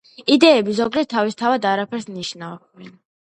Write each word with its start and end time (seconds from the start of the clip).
იდეეები 0.35 0.73
ზოგჯერ 0.77 1.05
თავისთავად 1.11 1.69
არაფერს 1.73 2.09
ნიშნავენ, 2.17 2.93